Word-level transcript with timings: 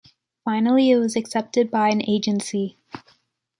Finally 0.43 0.89
it 0.89 0.97
was 0.97 1.15
accepted 1.15 1.69
by 1.69 1.89
an 1.89 2.01
agency. 2.09 2.75